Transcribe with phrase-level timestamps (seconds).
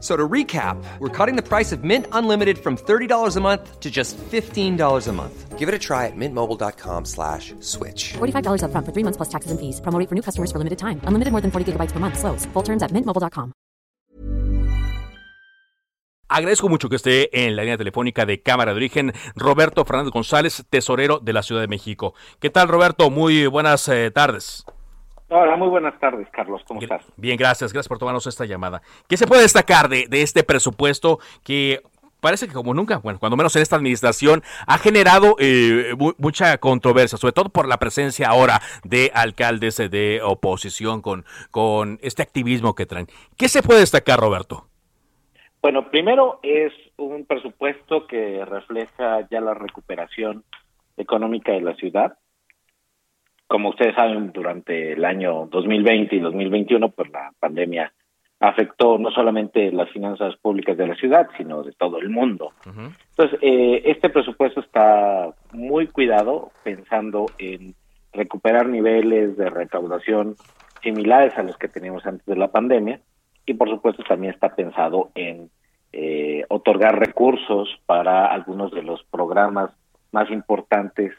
[0.00, 3.90] So to recap, we're cutting the price of Mint Unlimited from $30 a month to
[3.90, 5.58] just $15 a month.
[5.58, 8.14] Give it a try at mintmobile.com slash switch.
[8.14, 9.80] $45 upfront for three months plus taxes and fees.
[9.82, 11.02] Promo for new customers for limited time.
[11.04, 12.18] Unlimited more than 40 gigabytes per month.
[12.18, 12.46] Slows.
[12.54, 13.52] Full terms at mintmobile.com.
[16.32, 20.64] Agradezco mucho que esté en la línea telefónica de Cámara de Origen Roberto Fernández González,
[20.70, 22.14] tesorero de la Ciudad de México.
[22.38, 23.10] ¿Qué tal, Roberto?
[23.10, 24.64] Muy buenas eh, tardes.
[25.32, 26.60] Hola, muy buenas tardes, Carlos.
[26.66, 27.04] ¿Cómo estás?
[27.16, 27.72] Bien, gracias.
[27.72, 28.82] Gracias por tomarnos esta llamada.
[29.08, 31.82] ¿Qué se puede destacar de, de este presupuesto que
[32.20, 36.58] parece que como nunca, bueno, cuando menos en esta administración, ha generado eh, mu- mucha
[36.58, 42.22] controversia, sobre todo por la presencia ahora de alcaldes eh, de oposición con, con este
[42.22, 43.06] activismo que traen?
[43.38, 44.66] ¿Qué se puede destacar, Roberto?
[45.62, 50.42] Bueno, primero es un presupuesto que refleja ya la recuperación
[50.96, 52.18] económica de la ciudad.
[53.50, 57.92] Como ustedes saben, durante el año 2020 y 2021, pues la pandemia
[58.38, 62.52] afectó no solamente las finanzas públicas de la ciudad, sino de todo el mundo.
[62.64, 67.74] Entonces, eh, este presupuesto está muy cuidado, pensando en
[68.12, 70.36] recuperar niveles de recaudación
[70.80, 73.00] similares a los que teníamos antes de la pandemia
[73.46, 75.50] y, por supuesto, también está pensado en
[75.92, 79.72] eh, otorgar recursos para algunos de los programas
[80.12, 81.14] más importantes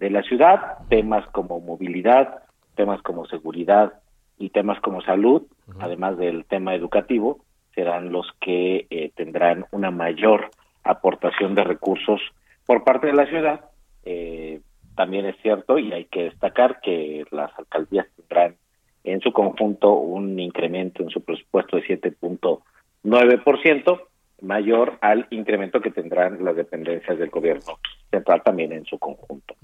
[0.00, 2.42] de la ciudad, temas como movilidad,
[2.74, 3.92] temas como seguridad
[4.38, 5.42] y temas como salud,
[5.78, 7.44] además del tema educativo,
[7.74, 10.48] serán los que eh, tendrán una mayor
[10.82, 12.18] aportación de recursos
[12.64, 13.66] por parte de la ciudad.
[14.04, 14.62] Eh,
[14.96, 18.56] también es cierto y hay que destacar que las alcaldías tendrán
[19.04, 24.00] en su conjunto un incremento en su presupuesto de 7.9%,
[24.42, 27.78] mayor al incremento que tendrán las dependencias del gobierno
[28.10, 29.54] central también en su conjunto.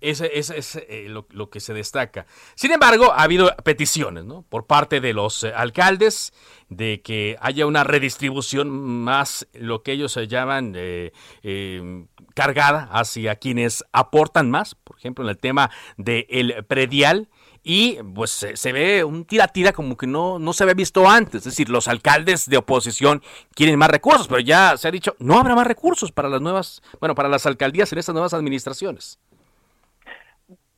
[0.00, 2.26] Ese, ese es eh, lo, que se destaca.
[2.56, 4.42] Sin embargo, ha habido peticiones ¿no?
[4.42, 6.32] por parte de los eh, alcaldes
[6.68, 12.04] de que haya una redistribución más, lo que ellos se llaman eh, eh,
[12.34, 17.28] cargada hacia quienes aportan más, por ejemplo, en el tema del predial.
[17.66, 21.36] Y pues se, se ve un tira-tira como que no, no se había visto antes.
[21.36, 23.22] Es decir, los alcaldes de oposición
[23.54, 26.82] quieren más recursos, pero ya se ha dicho, no habrá más recursos para las nuevas,
[27.00, 29.18] bueno, para las alcaldías en estas nuevas administraciones.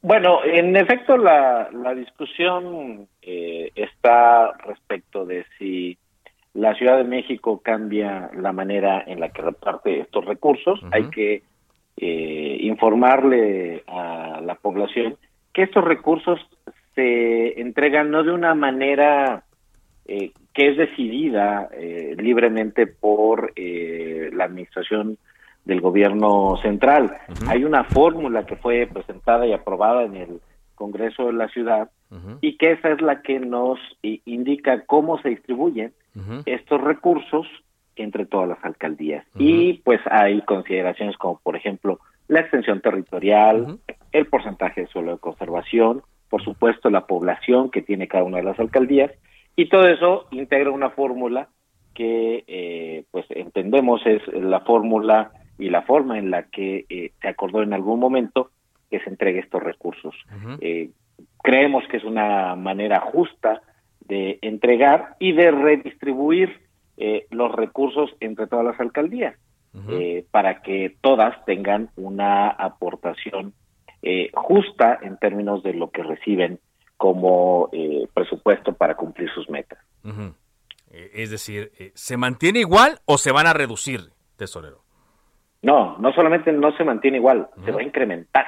[0.00, 5.98] Bueno, en efecto, la, la discusión eh, está respecto de si
[6.54, 10.78] la Ciudad de México cambia la manera en la que reparte estos recursos.
[10.92, 11.42] Hay que
[11.96, 15.16] eh, informarle a la población
[15.52, 16.38] que estos recursos
[16.96, 19.44] se entregan no de una manera
[20.06, 25.18] eh, que es decidida eh, libremente por eh, la administración
[25.64, 27.16] del gobierno central.
[27.48, 30.40] Hay una fórmula que fue presentada y aprobada en el
[30.74, 31.90] Congreso de la ciudad
[32.40, 35.92] y que esa es la que nos i- indica cómo se distribuyen
[36.46, 37.46] estos recursos
[37.96, 39.24] entre todas las alcaldías.
[39.38, 43.78] Y pues hay consideraciones como, por ejemplo, la extensión territorial,
[44.12, 48.44] el porcentaje de suelo de conservación, por supuesto la población que tiene cada una de
[48.44, 49.12] las alcaldías,
[49.56, 51.48] y todo eso integra una fórmula
[51.94, 57.28] que eh, pues entendemos es la fórmula y la forma en la que eh, se
[57.28, 58.50] acordó en algún momento
[58.90, 60.14] que se entregue estos recursos.
[60.60, 60.90] Eh,
[61.42, 63.62] creemos que es una manera justa
[64.00, 66.60] de entregar y de redistribuir
[66.96, 69.36] eh, los recursos entre todas las alcaldías
[69.90, 73.52] eh, para que todas tengan una aportación
[74.08, 76.60] eh, justa en términos de lo que reciben
[76.96, 79.78] como eh, presupuesto para cumplir sus metas.
[80.90, 84.00] Eh, Es decir, eh, ¿se mantiene igual o se van a reducir,
[84.36, 84.82] tesorero?
[85.62, 88.46] No, no solamente no se mantiene igual, se va a incrementar.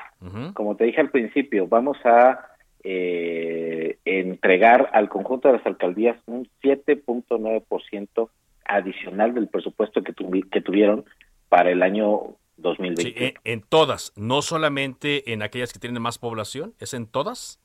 [0.54, 2.46] Como te dije al principio, vamos a
[2.84, 8.28] eh, entregar al conjunto de las alcaldías un 7.9%
[8.66, 11.04] adicional del presupuesto que, tuvi- que tuvieron
[11.48, 13.02] para el año 2020.
[13.02, 17.60] Sí, en, todas, no solamente en aquellas que tienen más población, ¿es en todas?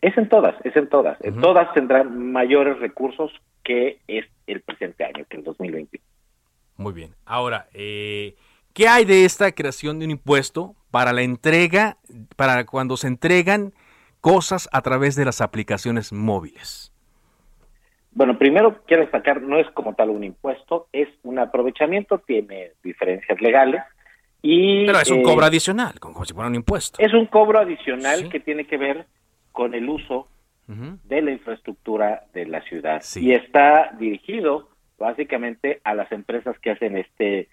[0.00, 1.18] Es en todas, es en todas.
[1.22, 3.30] En todas tendrán mayores recursos
[3.62, 6.00] que es el presente año, que el 2020.
[6.76, 7.10] Muy bien.
[7.26, 8.34] Ahora, eh,
[8.72, 11.98] ¿qué hay de esta creación de un impuesto para la entrega,
[12.36, 13.74] para cuando se entregan
[14.20, 16.92] cosas a través de las aplicaciones móviles?
[18.12, 23.40] Bueno, primero quiero destacar, no es como tal un impuesto, es un aprovechamiento, tiene diferencias
[23.40, 23.82] legales
[24.42, 24.86] y...
[24.86, 26.98] Pero es un cobro eh, adicional, como si fuera un impuesto.
[27.00, 29.06] Es un cobro adicional que tiene que ver
[29.52, 30.28] con el uso
[30.68, 33.02] de la infraestructura de la ciudad.
[33.16, 37.48] Y está dirigido básicamente a las empresas que hacen este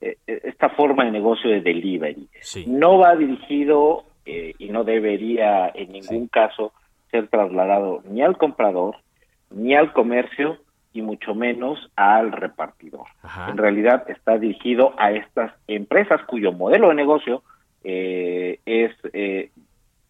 [0.00, 2.28] eh, esta forma de negocio de delivery.
[2.66, 6.72] No va dirigido eh, y no debería en ningún caso
[7.10, 8.96] ser trasladado ni al comprador,
[9.50, 10.58] ni al comercio,
[10.92, 13.06] y mucho menos al repartidor.
[13.48, 17.42] En realidad está dirigido a estas empresas cuyo modelo de negocio
[17.84, 19.50] eh, es, eh,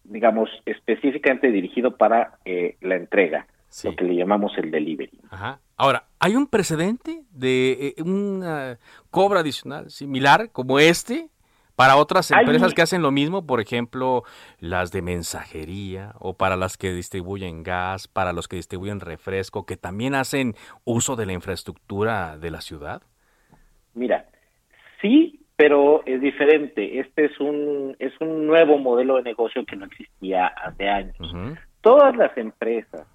[0.03, 3.47] digamos, específicamente dirigido para eh, la entrega,
[3.83, 5.19] lo que le llamamos el delivery.
[5.77, 8.43] Ahora, ¿hay un precedente de un
[9.09, 11.29] cobro adicional similar como este
[11.81, 14.21] para otras empresas que hacen lo mismo, por ejemplo,
[14.59, 19.77] las de mensajería o para las que distribuyen gas, para los que distribuyen refresco, que
[19.77, 20.53] también hacen
[20.85, 23.01] uso de la infraestructura de la ciudad?
[23.95, 24.27] Mira,
[25.01, 26.99] sí, pero es diferente.
[26.99, 31.33] Este es un es un nuevo modelo de negocio que no existía hace años.
[31.81, 33.07] Todas las empresas,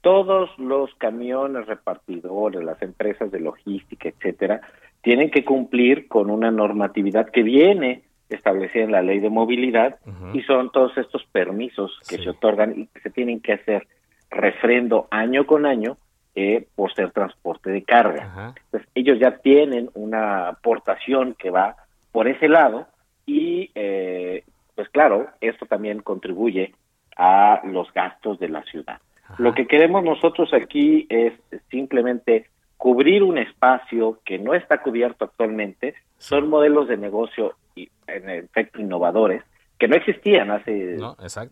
[0.00, 4.62] todos los camiones repartidores, las empresas de logística, etcétera,
[5.08, 9.96] tienen que cumplir con una normatividad que viene establecida en la ley de movilidad
[10.34, 13.88] y son todos estos permisos que se otorgan y que se tienen que hacer
[14.28, 15.96] refrendo año con año
[16.34, 18.52] eh, por ser transporte de carga.
[18.66, 21.76] Entonces, ellos ya tienen una aportación que va
[22.12, 22.86] por ese lado
[23.24, 24.44] y, eh,
[24.74, 26.74] pues claro, esto también contribuye
[27.16, 29.00] a los gastos de la ciudad.
[29.38, 31.32] Lo que queremos nosotros aquí es
[31.70, 38.80] simplemente cubrir un espacio que no está cubierto actualmente, son modelos de negocio en efecto
[38.80, 39.42] innovadores
[39.78, 40.96] que no existían hace,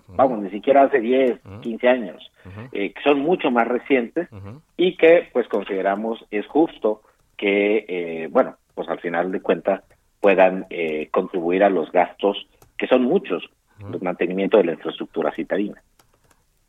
[0.09, 2.33] vamos, ni siquiera hace 10, 15 años,
[2.73, 4.29] eh, que son mucho más recientes
[4.77, 7.03] y que pues consideramos es justo
[7.37, 9.83] que, eh, bueno, pues al final de cuentas
[10.21, 13.45] puedan eh, contribuir a los gastos, que son muchos,
[13.79, 15.81] el mantenimiento de la infraestructura citadina.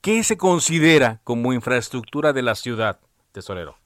[0.02, 3.00] ¿Qué se considera como infraestructura de la ciudad,
[3.32, 3.78] tesorero?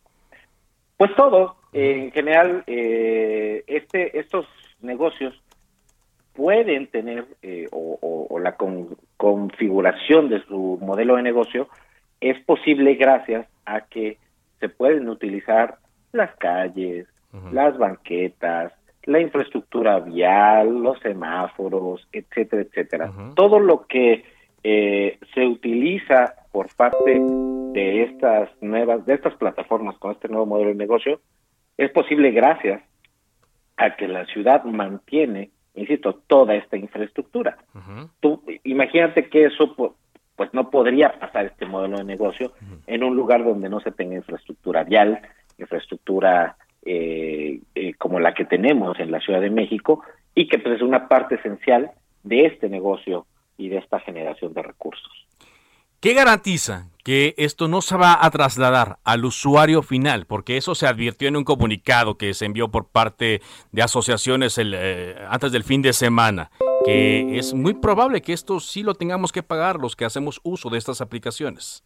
[1.02, 4.46] Pues todo, en general, eh, este, estos
[4.82, 5.34] negocios
[6.34, 8.56] pueden tener eh, o, la
[9.18, 11.70] configuración de su modelo de negocio
[12.20, 14.20] es posible gracias a que
[14.60, 15.80] se pueden utilizar
[16.12, 17.08] las calles,
[17.52, 18.72] las banquetas,
[19.06, 23.12] la infraestructura vial, los semáforos, etcétera, etcétera.
[23.34, 24.24] Todo lo que
[24.64, 27.26] eh, se utiliza por parte
[27.74, 31.22] de estas nuevas, de estas plataformas con este nuevo modelo de negocio,
[31.78, 32.82] es posible gracias
[33.78, 37.58] a que la ciudad mantiene, insisto, toda esta infraestructura.
[38.20, 39.76] Tú imagínate que eso
[40.36, 42.54] pues no podría pasar este modelo de negocio
[42.88, 45.22] en un lugar donde no se tenga infraestructura vial,
[45.58, 50.04] infraestructura eh, eh, como la que tenemos en la Ciudad de México
[50.34, 51.92] y que pues es una parte esencial
[52.24, 53.26] de este negocio
[53.58, 55.21] y de esta generación de recursos.
[56.02, 60.26] ¿Qué garantiza que esto no se va a trasladar al usuario final?
[60.26, 63.42] Porque eso se advirtió en un comunicado que se envió por parte
[63.72, 66.50] de asociaciones eh, antes del fin de semana,
[66.86, 70.72] que es muy probable que esto sí lo tengamos que pagar los que hacemos uso
[70.72, 71.84] de estas aplicaciones.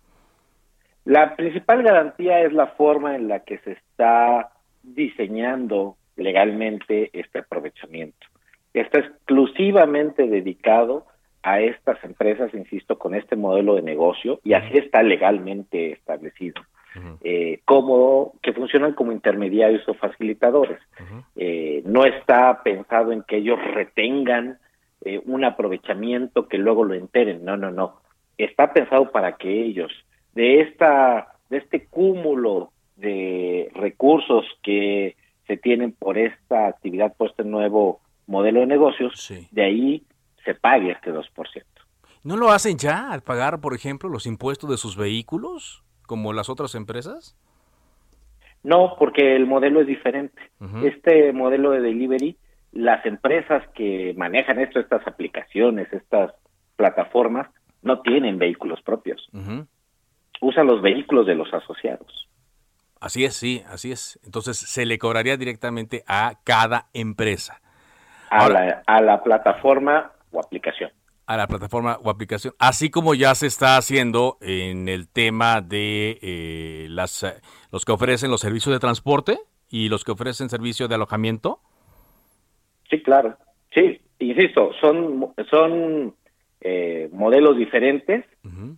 [1.03, 4.49] La principal garantía es la forma en la que se está
[4.81, 8.27] diseñando legalmente este aprovechamiento.
[8.73, 11.05] Está exclusivamente dedicado
[11.45, 16.59] a estas empresas, insisto, con este modelo de negocio, y así está legalmente establecido,
[17.23, 20.79] eh, como que funcionan como intermediarios o facilitadores.
[21.35, 24.57] Eh, no está pensado en que ellos retengan
[25.01, 28.01] eh, un aprovechamiento que luego lo enteren, no, no, no.
[28.39, 29.91] Está pensado para que ellos,
[30.33, 37.43] de esta, de este cúmulo de recursos que se tienen por esta actividad, por este
[37.43, 40.03] nuevo modelo de negocios, de ahí
[40.45, 41.25] se pague este 2%.
[42.23, 46.49] ¿No lo hacen ya al pagar, por ejemplo, los impuestos de sus vehículos, como las
[46.49, 47.35] otras empresas?
[48.63, 50.41] No, porque el modelo es diferente.
[50.83, 52.35] Este modelo de delivery,
[52.71, 56.33] las empresas que manejan esto, estas aplicaciones, estas
[56.75, 57.47] plataformas,
[57.83, 59.29] no tienen vehículos propios.
[60.41, 62.27] Usan los vehículos de los asociados.
[62.99, 64.19] Así es, sí, así es.
[64.25, 67.61] Entonces se le cobraría directamente a cada empresa.
[68.31, 70.91] a, la, a la plataforma o aplicación.
[71.27, 76.19] A la plataforma o aplicación, así como ya se está haciendo en el tema de
[76.21, 77.25] eh, las,
[77.71, 79.39] los que ofrecen los servicios de transporte
[79.69, 81.61] y los que ofrecen servicio de alojamiento.
[82.89, 83.37] Sí, claro.
[83.73, 86.15] Sí, insisto, son, son
[86.61, 88.25] eh, modelos diferentes,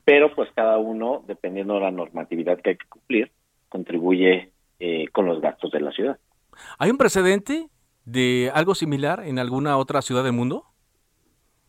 [0.06, 3.32] pero pues cada uno, dependiendo de la normatividad que hay que cumplir,
[3.70, 6.18] contribuye eh, con los gastos de la ciudad.
[6.80, 7.70] ¿Hay un precedente
[8.06, 10.66] de algo similar en alguna otra ciudad del mundo?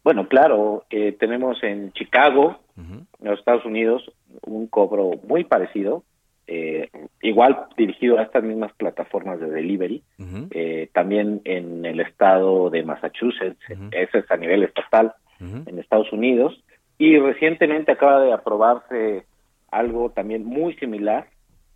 [0.08, 4.10] Bueno, claro, eh, tenemos en Chicago, en los Estados Unidos,
[4.40, 6.02] un cobro muy parecido,
[6.46, 6.88] eh,
[7.20, 10.02] igual dirigido a estas mismas plataformas de delivery,
[10.52, 13.60] eh, también en el estado de Massachusetts,
[13.90, 16.58] ese es a nivel estatal, en Estados Unidos,
[16.96, 19.26] y recientemente acaba de aprobarse
[19.70, 21.26] algo también muy similar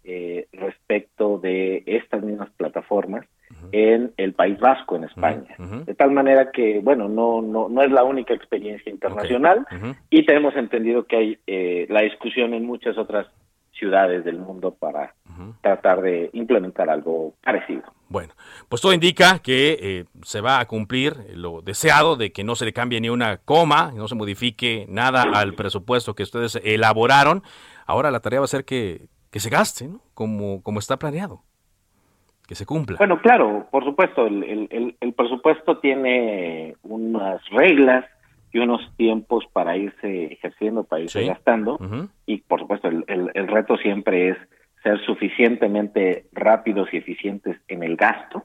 [0.05, 3.27] eh, respecto de estas mismas plataformas
[3.73, 5.55] en el País Vasco, en España.
[5.87, 9.67] De tal manera que, bueno, no, no, no es la única experiencia internacional
[10.11, 13.27] y tenemos entendido que hay eh, la discusión en muchas otras
[13.73, 15.15] ciudades del mundo para
[15.61, 17.83] tratar de implementar algo parecido.
[18.09, 18.35] Bueno,
[18.69, 22.67] pues todo indica que eh, se va a cumplir lo deseado de que no se
[22.67, 27.43] le cambie ni una coma, no se modifique nada al presupuesto que ustedes elaboraron.
[27.87, 30.03] Ahora la tarea va a ser que, que se gaste, ¿no?
[30.15, 31.43] Como, como está planeado,
[32.47, 32.97] que se cumpla.
[32.99, 38.05] Bueno, claro, por supuesto, el, el, el presupuesto tiene unas reglas
[38.53, 41.79] y unos tiempos para irse ejerciendo, para irse gastando,
[42.27, 44.37] y por supuesto el, el, reto siempre es
[44.83, 48.45] ser suficientemente rápidos y eficientes en el gasto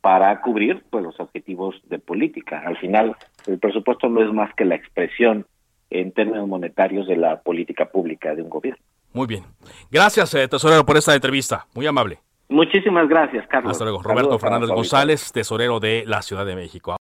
[0.00, 2.62] para cubrir pues los objetivos de política.
[2.64, 5.46] Al final, el presupuesto no es más que la expresión
[5.90, 8.82] en términos monetarios de la política pública de un gobierno.
[9.12, 9.44] Muy bien.
[9.90, 11.66] Gracias, eh, tesorero, por esta entrevista.
[11.74, 12.20] Muy amable.
[12.52, 13.72] Muchísimas gracias, Carlos.
[13.72, 14.02] Hasta luego.
[14.02, 16.96] Roberto Fernández González, tesorero de la Ciudad de México.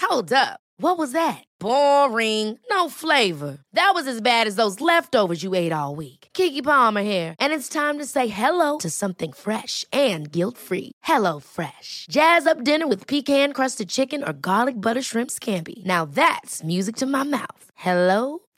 [0.00, 0.60] Hold up.
[0.78, 1.44] What was that?
[1.60, 2.58] Boring.
[2.70, 3.58] No flavor.
[3.74, 6.28] That was as bad as those leftovers you ate all week.
[6.32, 10.92] Kiki Palmer here, and it's time to say hello to something fresh and guilt-free.
[11.02, 12.06] Hello Fresh.
[12.10, 15.84] Jazz up dinner with pecan-crusted chicken or garlic butter shrimp scampi.
[15.84, 17.70] Now that's music to my mouth.
[17.74, 18.40] Hello